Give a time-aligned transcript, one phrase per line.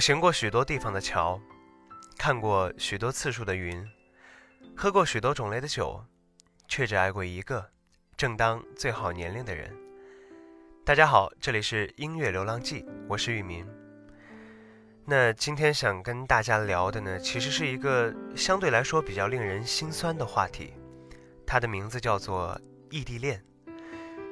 [0.00, 1.38] 我行过许多地方的桥，
[2.16, 3.86] 看过许多次数的云，
[4.74, 6.02] 喝过许多种类的酒，
[6.66, 7.68] 却只爱过一个
[8.16, 9.70] 正当最好年龄的人。
[10.86, 13.62] 大家好，这里是音乐流浪记，我是玉民。
[15.04, 20.72] 那今天想跟大家聊的呢，其实是一个相对来说比较令人心酸的话题，
[21.46, 23.44] 它的名字叫做异地恋。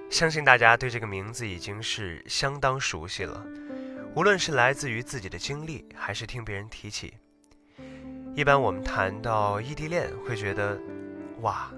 [0.08, 3.44] 相信大家对这个名字已经是相当熟悉了。
[4.19, 7.14] 无论是来自于自己的经历，还是听别人提起，
[8.34, 10.77] 一般我们谈到异地恋，会觉得，
[11.41, 11.70] 哇，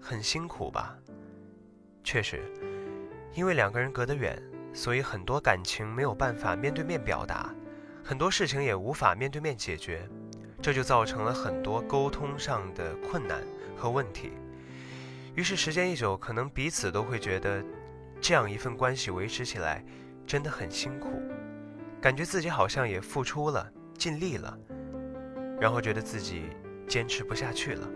[0.00, 0.96] 很辛苦吧？
[2.04, 2.44] 确实，
[3.34, 4.40] 因为两个人隔得远，
[4.72, 7.52] 所以很多感情没有办法面对面表达，
[8.04, 10.08] 很多事情也无法面对面解决，
[10.62, 13.42] 这就造成了很多沟通上的困难
[13.76, 14.30] 和问题。
[15.34, 17.60] 于是时间一久，可能彼此都会觉得，
[18.20, 19.84] 这样一份关系维持起来
[20.24, 21.20] 真的很辛苦。
[22.00, 24.58] 感觉自己好像也付出了、尽力了，
[25.60, 26.44] 然后觉得自己
[26.88, 27.86] 坚持不下去了，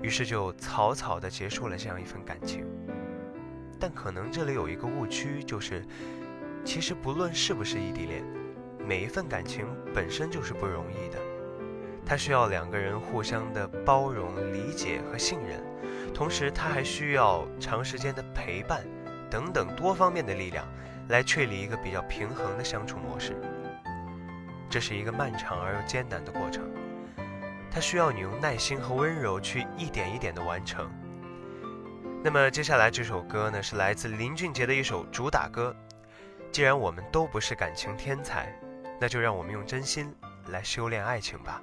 [0.00, 2.64] 于是就草草的结束了这样一份感情。
[3.80, 5.84] 但可能这里有一个误区，就是
[6.64, 8.24] 其实不论是不是异地恋，
[8.86, 11.18] 每一份感情本身就是不容易的，
[12.06, 15.60] 它需要两个人互相的包容、理解和信任，
[16.14, 18.84] 同时它还需要长时间的陪伴
[19.28, 20.64] 等等多方面的力量。
[21.08, 23.34] 来确立一个比较平衡的相处模式，
[24.68, 26.62] 这是一个漫长而又艰难的过程，
[27.70, 30.90] 它需要你用耐心和温柔去一点一点的完成。
[32.22, 35.74] 那么接下来这首歌呢，是来自林俊杰的一首主打歌。
[36.50, 38.52] 既然我们都不是感情天才，
[39.00, 40.14] 那就让我们用真心
[40.48, 41.62] 来修炼爱情吧。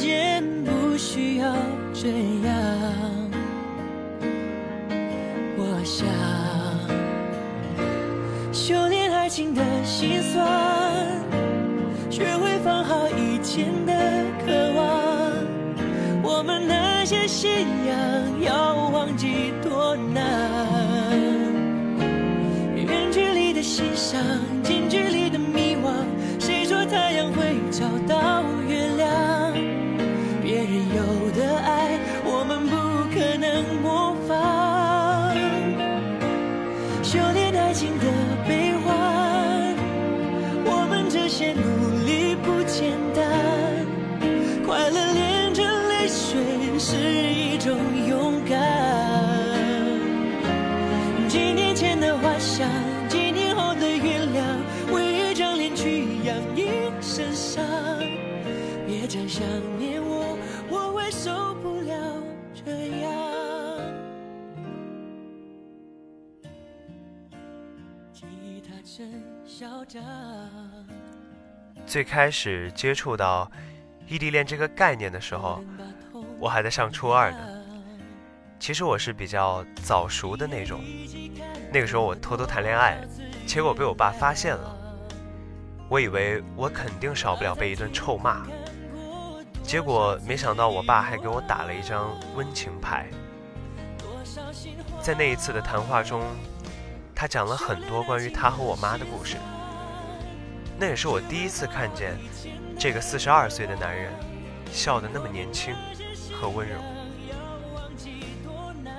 [37.11, 37.40] 修
[71.85, 73.51] 最开始接触到
[74.07, 75.61] 异地恋这个概念的时候，
[76.39, 77.37] 我还在上初二呢。
[78.59, 80.81] 其实我是比较早熟的那种，
[81.73, 82.99] 那个时候我偷偷谈恋爱，
[83.45, 84.77] 结果被我爸发现了。
[85.89, 88.45] 我以为我肯定少不了被一顿臭骂，
[89.63, 93.07] 结果没想到我爸还给我打了一张温情牌。
[95.01, 96.21] 在那一次的谈话中，
[97.13, 99.37] 他讲了很多关于他和我妈的故事。
[100.81, 102.17] 那也是我第一次看见
[102.79, 104.11] 这个四十二岁的男人
[104.71, 105.75] 笑得那么年轻
[106.33, 106.73] 和温柔。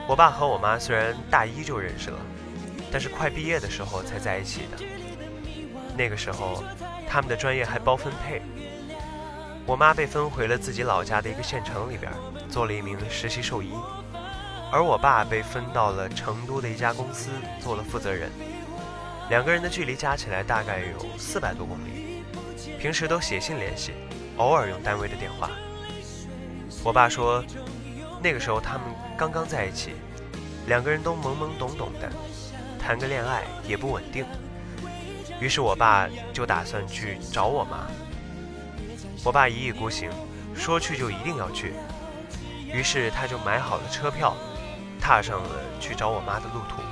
[0.06, 2.18] 我爸和我妈虽然大一就认识了，
[2.92, 4.84] 但是快毕业的时候才在一起的。
[5.96, 6.62] 那个时候，
[7.08, 8.40] 他们的专业还包分配。
[9.66, 12.12] 我妈被分回了自己老家的一个县城里边，
[12.48, 13.72] 做了一名实习兽医，
[14.70, 17.30] 而我爸被分到了成都的一家公司
[17.60, 18.30] 做了负责人。
[19.32, 22.22] 两个人的距离加起来大概有四百多公里，
[22.78, 23.94] 平时都写信联系，
[24.36, 25.48] 偶尔用单位的电话。
[26.84, 27.42] 我爸说，
[28.22, 28.82] 那个时候他们
[29.16, 29.94] 刚刚在一起，
[30.66, 32.12] 两个人都懵懵懂懂的，
[32.78, 34.26] 谈个恋爱也不稳定。
[35.40, 37.86] 于是我爸就打算去找我妈。
[39.24, 40.10] 我爸一意孤行，
[40.54, 41.72] 说去就一定要去，
[42.70, 44.36] 于是他就买好了车票，
[45.00, 45.48] 踏上了
[45.80, 46.82] 去找我妈的路途。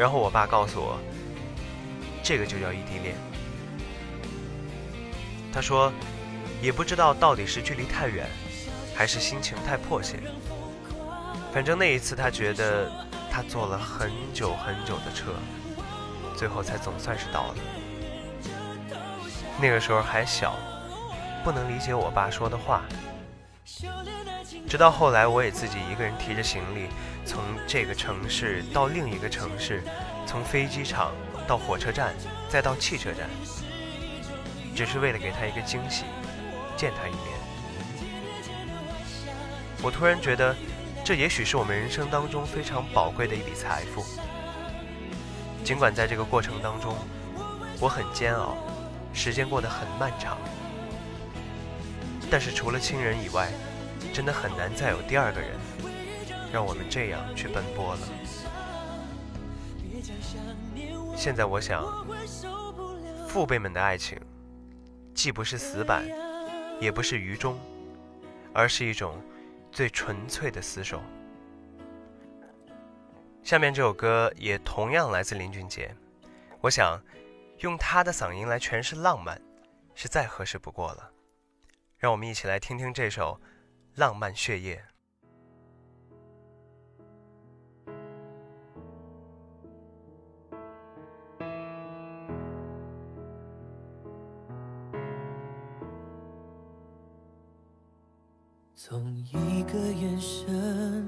[0.00, 0.98] 然后我爸告诉我，
[2.22, 3.14] 这个就叫异地恋。
[5.52, 5.92] 他说，
[6.62, 8.26] 也不知道到底是距离太远，
[8.94, 10.18] 还是心情太迫切。
[11.52, 12.90] 反正那一次，他觉得
[13.30, 15.34] 他坐了很久很久的车，
[16.34, 17.54] 最后才总算是到了。
[19.60, 20.56] 那个时候还小。
[21.44, 22.82] 不能理解我爸说的话，
[24.68, 26.88] 直到后来，我也自己一个人提着行李，
[27.24, 29.82] 从这个城市到另一个城市，
[30.26, 31.12] 从飞机场
[31.46, 32.14] 到火车站，
[32.48, 33.28] 再到汽车站，
[34.74, 36.04] 只是为了给他一个惊喜，
[36.76, 37.40] 见他一面。
[39.82, 40.54] 我突然觉得，
[41.04, 44.04] 这也许是我们人生当中非常宝贵的一笔财富。
[45.64, 46.94] 尽管在这个过程当中，
[47.80, 48.56] 我很煎熬，
[49.12, 50.36] 时间过得很漫长。
[52.30, 53.50] 但是除了亲人以外，
[54.12, 55.50] 真的很难再有第二个人
[56.52, 58.00] 让我们这样去奔波了。
[61.16, 61.84] 现在我想，
[63.28, 64.18] 父辈们的爱情，
[65.14, 66.04] 既不是死板，
[66.80, 67.58] 也不是愚忠，
[68.54, 69.20] 而是一种
[69.72, 71.02] 最纯粹的厮守。
[73.42, 75.94] 下面这首歌也同样来自林俊杰，
[76.60, 77.00] 我想
[77.58, 79.40] 用他的嗓音来诠释浪漫，
[79.94, 81.10] 是再合适不过了。
[82.00, 83.38] 让我们一起来听听这首
[84.00, 84.76] 《浪漫血液》。
[98.74, 101.06] 从一个眼神，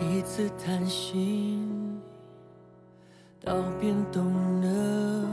[0.00, 2.02] 一次谈心，
[3.40, 5.28] 到变懂得，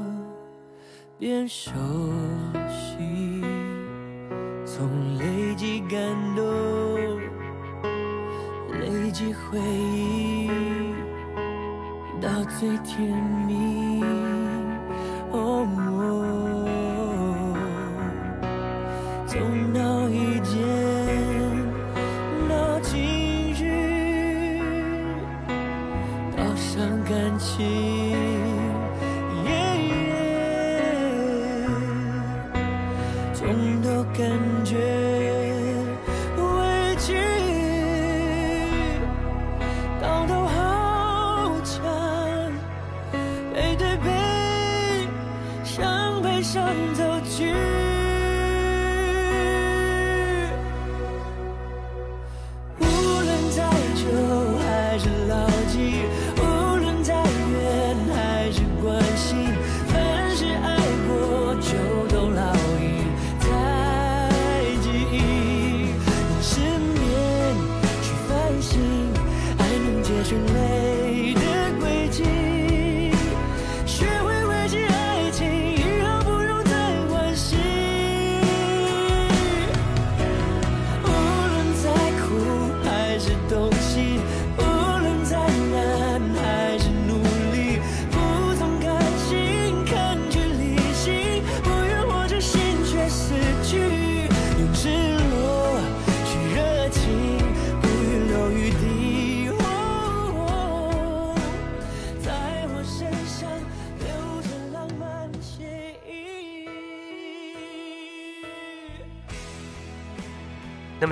[1.17, 1.71] 变熟
[2.69, 3.52] 悉。
[4.75, 4.89] 从
[5.19, 5.99] 累积感
[6.35, 6.43] 动，
[8.71, 10.49] 累积回忆，
[12.19, 12.27] 到
[12.59, 13.07] 最甜
[13.45, 13.82] 蜜。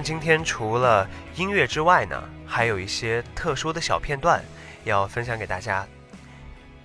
[0.03, 4.43] 今天除了音乐之外呢，还有一些特殊的小片段
[4.84, 5.88] 要分享给大家。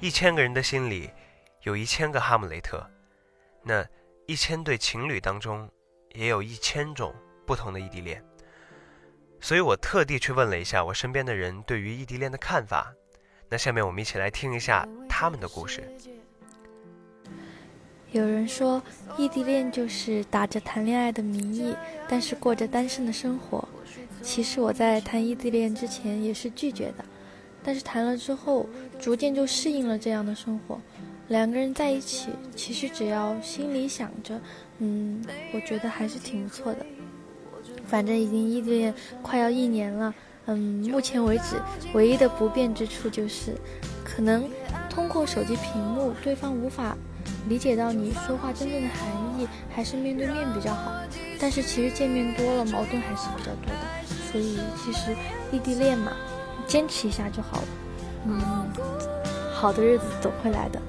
[0.00, 1.10] 一千个人的心里
[1.62, 2.84] 有一千个哈姆雷特，
[3.62, 3.84] 那
[4.26, 5.70] 一千对情侣当中
[6.12, 7.14] 也有一千种
[7.46, 8.22] 不同的异地恋。
[9.40, 12.92] 所以我特地去问了一下我身边的人对于异地恋的看法。
[13.48, 15.82] 那下面我们一起来听一下他们的故事。
[18.12, 18.80] 有人说，
[19.18, 21.74] 异地恋就是打着谈恋爱的名义，
[22.08, 23.66] 但是过着单身的生活。
[24.22, 27.04] 其实我在谈异地恋之前也是拒绝的，
[27.62, 28.66] 但是谈了之后，
[28.98, 30.80] 逐渐就适应了这样的生活。
[31.28, 34.40] 两个人在一起，其实只要心里想着，
[34.78, 36.86] 嗯，我觉得还是挺不错的。
[37.84, 40.14] 反正已经异地恋快要一年了，
[40.46, 40.56] 嗯，
[40.88, 41.60] 目前为止
[41.92, 43.54] 唯一的不便之处就是，
[44.04, 44.48] 可能
[44.88, 46.96] 通过手机屏幕，对方无法
[47.48, 50.92] 理解到你说话真正的含义，还是面对面比较好。
[51.38, 54.06] 但是其实见面多了，矛盾还是比较多的。
[54.32, 55.14] 所以其实
[55.52, 56.12] 异地恋嘛，
[56.66, 57.68] 坚持一下就好了。
[58.24, 58.40] 嗯，
[59.54, 60.80] 好的日子总会来的。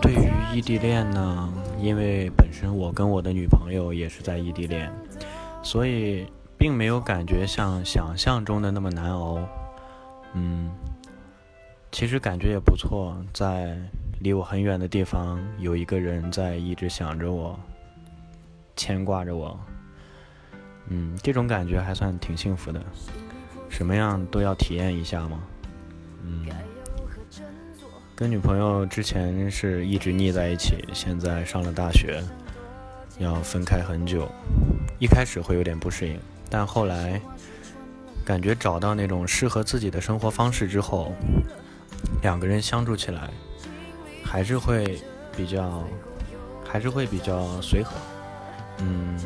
[0.00, 1.48] 对于异地恋呢，
[1.80, 4.92] 因为本身我跟我的女朋友也是在异地恋，
[5.62, 6.26] 所以
[6.58, 9.38] 并没有感觉像想象中的那么难熬。
[10.34, 10.70] 嗯，
[11.90, 13.76] 其实感觉也不错，在
[14.20, 17.58] 离我很远的地方有一个人在一直想着我，
[18.76, 19.58] 牵挂着我。
[20.88, 22.82] 嗯，这种感觉还算挺幸福的，
[23.68, 25.40] 什么样都要体验一下嘛。
[26.24, 26.46] 嗯。
[28.14, 32.22] 跟女朋友之前是一直腻在一起，现在上了大学，
[33.18, 34.30] 要分开很久。
[35.00, 37.20] 一开始会有点不适应，但后来
[38.24, 41.12] 感觉找到那种适合自己的生活方式之后，
[42.22, 43.28] 两个人相处起来
[44.24, 45.00] 还是会
[45.36, 45.84] 比较，
[46.64, 47.92] 还是会比较随和。
[48.78, 49.18] 嗯，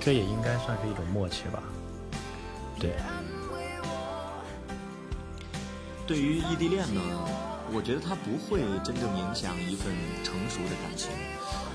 [0.00, 1.62] 这也应该算是一种默契吧。
[2.78, 2.92] 对。
[6.06, 7.00] 对于异地恋呢？
[7.72, 9.90] 我觉得它不会真正影响一份
[10.22, 11.10] 成熟的感情，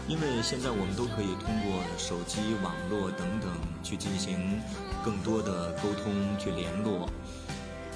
[0.10, 3.48] 因为现在我们都可以通过手机、网络等等
[3.84, 4.60] 去进行
[5.06, 7.08] 更多的沟通、去联络。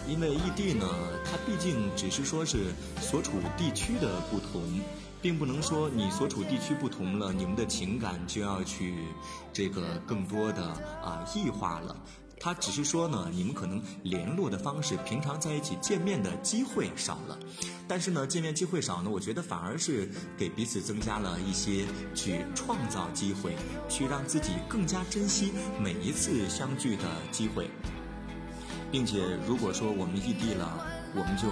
[0.08, 0.86] 因为异地呢，
[1.25, 4.62] 它毕竟只是说是所处地区的不同，
[5.24, 8.93] 并不能说你所处地区不同了，你们的情感就要去
[9.51, 10.63] 这个更多的
[11.01, 11.96] 啊异化了。
[12.43, 17.39] 他只是说呢，你们可能联络的方式，平常在一起见面的机会少了，
[17.88, 23.55] 但是呢，见面机会少呢，我觉得反而是给彼此增加了一些去创造机会，
[23.88, 27.69] 去让自己更加珍惜每一次相聚的机会，
[28.91, 30.85] 并且如果说我们异地了，
[31.15, 31.47] 我们就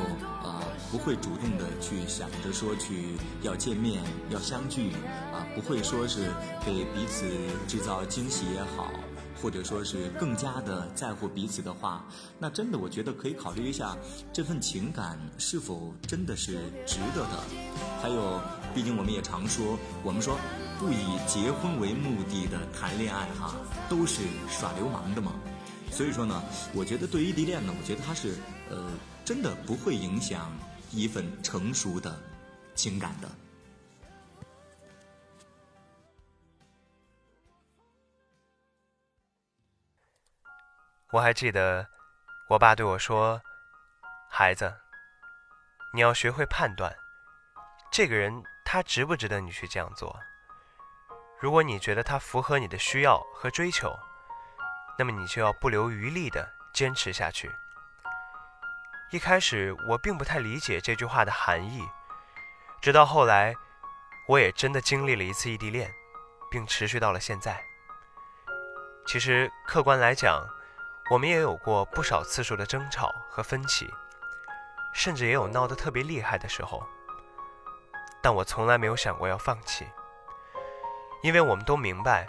[0.45, 4.91] 啊不会主动的去想着说去要见面要相聚
[5.31, 6.33] 啊，不会说是
[6.65, 7.25] 给彼此
[7.65, 8.91] 制造惊喜也好。
[9.41, 12.05] 或者说是更加的在乎彼此的话，
[12.38, 13.98] 那真的我觉得可以考虑一下
[14.31, 17.43] 这份情感是否真的是值得的。
[18.01, 18.39] 还有，
[18.74, 20.38] 毕竟我们也常说，我们说
[20.79, 23.55] 不以结婚为目的的谈恋爱哈，
[23.89, 25.33] 都是耍流氓的嘛。
[25.91, 26.41] 所以说呢，
[26.74, 28.36] 我觉得对异地恋呢，我觉得它是
[28.69, 28.89] 呃
[29.25, 30.51] 真的不会影响
[30.91, 32.17] 一份成熟的
[32.75, 33.27] 情感的。
[41.13, 41.88] 我还记得，
[42.48, 43.41] 我爸对我说
[44.32, 44.74] ：“孩子，
[45.94, 46.98] 你要学会判断，
[47.91, 50.18] 这个人他值不值得你去这样做。
[51.38, 53.94] 如果你觉得他符合你的需要和追求，
[54.98, 57.51] 那么你就要不留余力的坚持下去。”
[59.12, 61.86] 一开始我并不太理解这句话的含义，
[62.82, 63.53] 直到后来，
[64.30, 65.94] 我也真的经历了一次异地恋，
[66.50, 67.62] 并持续到了现在。
[69.06, 70.48] 其实客观来讲，
[71.10, 73.89] 我们也有过不少次数的争吵和分歧，
[74.93, 76.81] 甚至也有闹得特别厉害的时候。
[78.22, 79.86] 但我从来没有想过要放弃，
[81.24, 82.25] 因为我们都明白，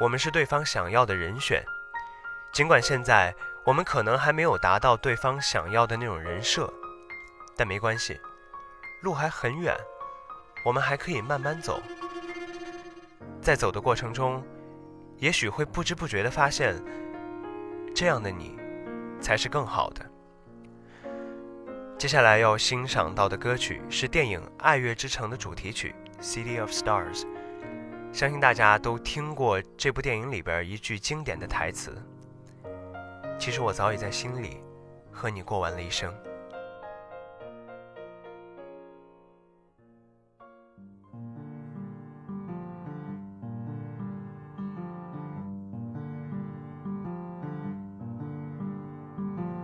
[0.00, 1.62] 我们是对方想要的人选。
[2.52, 3.34] 尽管现在
[3.66, 6.72] 我们可能还没有达到对方想要的那种人设，
[7.56, 8.18] 但没关系，
[9.02, 9.76] 路还很远，
[10.64, 11.82] 我们还可以慢慢走。
[13.42, 14.42] 在走的过程中，
[15.18, 16.74] 也许会不知不觉地发现。
[17.94, 18.58] 这样的你，
[19.20, 20.04] 才是更好的。
[21.96, 27.20] 接下来要欣赏到的歌曲是电影《爱乐之城》的主题曲《City of Stars》。
[28.12, 31.96] 相信大家都听过这部电影里边一句经典的台词
[33.38, 34.60] ：“其实我早已在心里
[35.12, 36.12] 和你过完了一生。”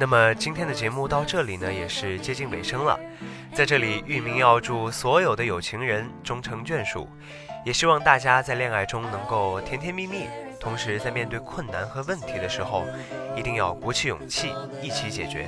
[0.00, 2.98] 那么今天的节目到这里呢，也是接近尾声了。
[3.54, 7.06] 在这里，玉明要祝所有的有情人终成眷属，
[7.66, 10.24] 也希望大家在恋爱中能够甜甜蜜蜜，
[10.58, 12.86] 同时在面对困难和问题的时候，
[13.36, 15.46] 一定要鼓起勇气，一起解决。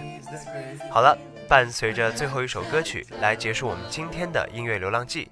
[0.90, 1.16] 好了，
[1.49, 5.30] 伴随着最后一首歌曲来结束我们今天的音乐流浪记。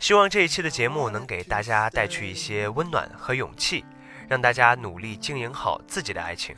[0.00, 3.84] 希望这一期的节目能给大家带去一些温暖和勇气，
[4.26, 6.56] 让大家努力经营好自己的爱情。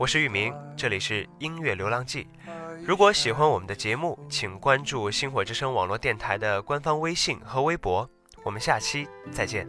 [0.00, 2.26] 我是玉明，这里是音乐流浪记。
[2.86, 8.08] 如果喜欢我们的节目，请关注星火之声网络电台的官方微信和微博。
[8.42, 9.68] 我们下期再见。